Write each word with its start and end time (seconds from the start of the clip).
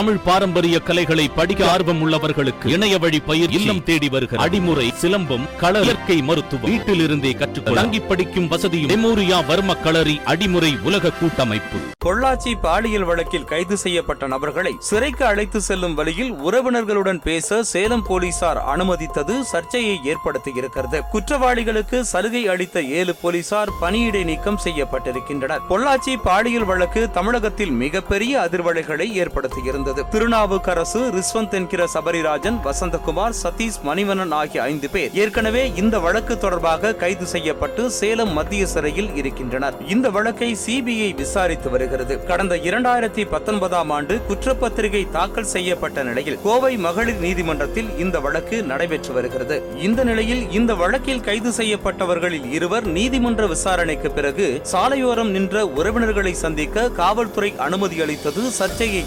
தமிழ் 0.00 0.20
பாரம்பரிய 0.24 0.78
கலைகளை 0.78 1.28
படிக்க 1.28 1.70
ஆர்வம் 1.70 1.98
உள்ளவர்களுக்கு 2.02 2.66
இணைய 2.66 2.98
வழி 2.98 3.20
பயிர் 3.20 3.50
இல்லம் 3.50 3.82
தேடி 3.84 4.08
வருகிற 4.08 4.44
அடிமுறை 4.44 4.92
சிலம்பம் 4.92 5.44
கள 5.58 5.80
இயற்கை 5.80 6.22
மருத்துவம் 6.22 6.70
வீட்டில் 6.70 7.00
இருந்தே 7.00 7.32
கற்றுக்கொள்ள 7.32 7.80
தங்கி 7.80 8.00
படிக்கும் 8.00 8.48
வசதியும் 8.48 8.90
மெமோரியா 8.90 9.38
வர்ம 9.46 9.76
களரி 9.80 10.20
அடிமுறை 10.24 10.82
உலக 10.82 11.10
கூட்டமைப்பு. 11.10 11.78
பொள்ளாச்சி 12.04 12.54
பாலியல் 12.62 13.04
வழக்கில் 13.04 13.44
கைது 13.44 13.76
செய்யப்பட்ட 13.76 14.26
நபர்களை 14.26 14.72
சிறைக்கு 14.78 15.24
அழைத்து 15.24 15.60
செல்லும் 15.60 15.94
வழியில் 15.94 16.32
உறவினர்களுடன் 16.32 17.20
பேச 17.22 17.62
சேலம் 17.62 18.06
போலீசார் 18.06 18.62
அனுமதித்தது 18.76 19.40
சர்ச்சையை 19.40 20.00
ஏற்படுத்தியிருக்கிறது. 20.04 21.00
குற்றவாளிகளுக்கு 21.12 22.00
சலுகை 22.00 22.48
அளித்த 22.48 22.82
ஏழு 22.82 23.14
போலீசார் 23.14 23.68
பணியிடை 23.80 24.24
நீக்கம் 24.24 24.60
செய்யப்பட்டிருக்கின்றனர். 24.64 25.60
பொள்ளாச்சி 25.68 26.16
பாலியல் 26.24 26.64
வழக்கு 26.64 27.10
தமிழகத்தில் 27.10 27.70
மிகப்பெரிய 27.70 28.48
அதிர்வலைகளை 28.50 29.08
ஏற்படுத்தியிருந்தது. 29.22 29.88
திருநாவுக்கரசு 30.10 31.00
ரிஸ்வந்த் 31.16 31.50
என்கிற 31.50 31.88
சபரிராஜன் 31.94 32.58
வசந்தகுமார் 32.64 33.34
சதீஷ் 33.42 33.78
மணிவண்ணன் 33.84 34.30
ஆகிய 34.30 34.62
ஐந்து 34.62 34.90
பேர் 34.90 35.14
ஏற்கனவே 35.14 35.72
இந்த 35.74 35.98
வழக்கு 35.98 36.38
தொடர்பாக 36.38 36.94
கைது 36.94 37.26
செய்யப்பட்டு 37.26 37.90
சேலம் 37.90 38.32
மத்திய 38.32 38.66
சிறையில் 38.66 39.16
இருக்கின்றனர். 39.16 39.74
இந்த 39.88 40.10
வழக்கை 40.10 40.56
சிபிஐ 40.66 41.14
விசாரித்து 41.14 41.70
வருகிறது. 41.70 42.24
கடந்த 42.24 42.56
இரண்டாயிரத்தி 42.56 43.28
பத்தொன்பதாம் 43.28 43.90
ஆண்டு 43.90 44.20
குற்றப்பத்திரிகை 44.28 45.10
தாக்கல் 45.10 45.44
செய்யப்பட்ட 45.44 46.02
நிலையில் 46.02 46.38
கோவை 46.42 46.76
மகளிர் 46.76 47.18
நீதிமன்றத்தில் 47.18 47.98
இந்த 47.98 48.20
வழக்கு 48.20 48.62
நடைபெற்று 48.62 49.12
வருகிறது. 49.12 49.62
இந்த 49.76 50.04
நிலையில் 50.04 50.50
இந்த 50.50 50.74
வழக்கில் 50.74 51.20
கைது 51.20 51.50
செய்யப்பட்டவர்களில் 51.50 52.52
இருவர் 52.52 52.86
நீதிமன்ற 52.86 53.46
விசாரணைக்கு 53.46 54.10
பிறகு 54.10 54.60
சாலையோரம் 54.72 55.30
நின்ற 55.30 55.66
உறவினர்களை 55.66 56.32
சந்திக்க 56.32 56.88
காவல்துறை 56.88 57.54
அனுமதி 57.56 58.00
அளித்தது 58.00 58.50
சர்ச்சையை 58.50 59.04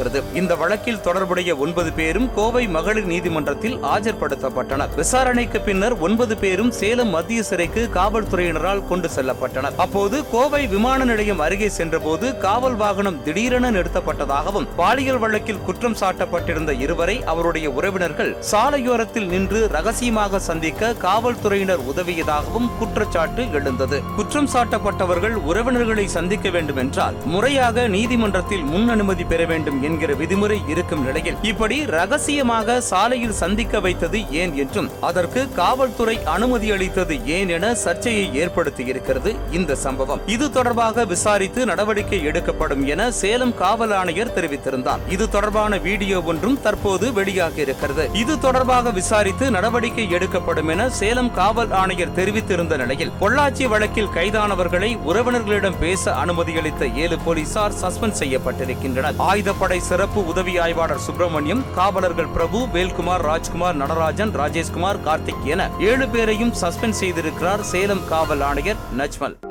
இருக்கிறது. 0.00 0.36
இந்த 0.40 0.52
வழக்கில் 0.60 1.02
தொடர்புடைய 1.06 1.50
ஒன்பது 1.64 1.90
பேரும் 1.98 2.28
கோவை 2.36 2.64
மகளிர் 2.76 3.08
நீதிமன்றத்தில் 3.12 3.76
ஆஜர்படுத்தப்பட்டனர். 3.94 4.92
விசாரணைக்கு 5.00 5.58
பின்னர் 5.68 5.96
ஒன்பது 6.06 6.34
பேரும் 6.42 6.72
சேலம் 6.80 7.12
மத்திய 7.16 7.40
சிறைக்கு 7.50 7.82
காவல்துறையினரால் 7.98 8.86
கொண்டு 8.90 9.08
செல்லப்பட்டனர். 9.16 9.76
அப்போது 9.84 10.16
கோவை 10.34 10.62
விமான 10.74 10.98
நிலையம் 11.10 11.42
அருகே 11.46 11.68
சென்றபோது 11.78 12.26
காவல் 12.46 12.78
வாகனம் 12.82 13.18
திடீரென 13.26 13.70
நிறுத்தப்பட்டதாகவும் 13.76 14.68
பாலியல் 14.80 15.20
வழக்கில் 15.24 15.62
குற்றம் 15.66 15.98
சாட்டப்பட்டிருந்த 16.02 16.72
இருவரை 16.84 17.16
அவருடைய 17.32 17.66
உறவினர்கள் 17.78 18.32
சாலையோரத்தில் 18.52 19.28
நின்று 19.34 19.60
ரகசியமாக 19.76 20.40
சந்திக்க 20.48 20.92
காவல்துறையினர் 21.06 21.84
உதவியதாகவும் 21.92 22.70
குற்றச்சாட்டு 22.78 23.42
எழுந்தது. 23.58 23.98
குற்றம் 24.16 24.50
சாட்டப்பட்டவர்கள் 24.54 25.36
உறவினர்களை 25.50 26.06
சந்திக்க 26.16 26.48
வேண்டும் 26.56 26.80
என்றால் 26.84 27.18
முறையாக 27.34 27.86
நீதிமன்றத்தில் 27.96 28.66
முன் 28.72 28.88
அனுமதி 28.88 29.24
பெற 29.24 29.42
வேண்டும் 29.52 29.78
என்கிற 29.90 30.14
விதிமுறை 30.22 30.58
இருக்கும் 30.74 31.04
நிலையில் 31.08 31.38
இப்படி 31.50 31.78
ரகசியமாக 31.96 32.78
சாலையில் 32.90 33.38
சந்திக்க 33.42 33.80
வைத்தது 33.86 34.18
ஏன் 34.42 34.54
என்றும் 34.64 34.90
அதற்கு 35.10 35.40
காவல்துறை 35.60 36.16
அனுமதி 36.34 36.68
அளித்தது 36.76 37.14
ஏன் 37.36 37.52
என 37.58 37.74
சர்ச்சையை 37.84 38.26
ஏற்படுத்தியிருக்கிறது 38.42 39.30
இந்த 39.58 39.78
சம்பவம். 39.84 40.20
இது 40.34 40.46
தொடர்பாக 40.58 41.04
விசாரித்து 41.14 41.60
நடவடிக்கை 41.70 42.18
எடுக்கப்படும் 42.30 42.84
என 42.92 43.10
சேலம் 43.20 43.54
காவல் 43.62 43.94
ஆணையர் 44.00 44.34
தெரிவித்திருந்தார். 44.36 45.02
இது 45.14 45.24
தொடர்பான 45.36 45.78
வீடியோ 45.88 46.18
ஒன்றும் 46.32 46.58
தற்போது 46.66 47.06
வெளியாகி 47.18 47.60
இருக்கிறது. 47.66 48.04
இது 48.22 48.34
தொடர்பாக 48.46 48.90
விசாரித்து 48.98 49.46
நடவடிக்கை 49.56 50.06
எடுக்கப்படும் 50.16 50.70
என 50.74 50.88
சேலம் 51.00 51.32
காவல் 51.40 51.72
ஆணையர் 51.80 52.14
தெரிவித்திருந்த 52.18 52.76
நிலையில் 52.82 53.14
பொள்ளாச்சி 53.20 53.66
வழக்கில் 53.72 54.12
கைதானவர்களை 54.16 54.90
உறவினர்களிடம் 55.10 55.78
பேச 55.84 56.14
அனுமதி 56.22 56.54
அளித்த 56.62 56.88
ஏழு 57.04 57.18
போலீசார் 57.26 57.76
சஸ்பெண்ட் 57.82 58.18
செய்யப்பட்டிருக்கின்றனர். 58.22 59.18
ஆயுதப்படை 59.30 59.79
சிறப்பு 59.80 60.26
உதவி 60.26 60.58
ஆய்வாளர் 60.58 61.04
சுப்பிரமணியம் 61.06 61.64
காவலர்கள் 61.74 62.32
பிரபு 62.36 62.58
வேல்குமார் 62.74 63.24
ராஜ்குமார் 63.30 63.76
நடராஜன் 63.76 64.34
ராஜேஷ்குமார் 64.40 65.02
கார்த்திக் 65.04 65.44
என 65.44 65.70
ஏழு 65.78 66.08
பேரையும் 66.08 66.54
சஸ்பெண்ட் 66.60 67.00
செய்திருக்கிறார் 67.02 67.60
சேலம் 67.60 68.04
காவல் 68.08 68.40
ஆணையர் 68.40 68.82
நஜ்மல். 68.96 69.49